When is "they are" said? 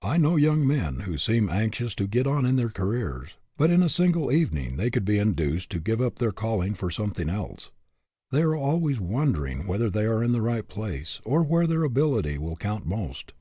8.30-8.56, 9.90-10.24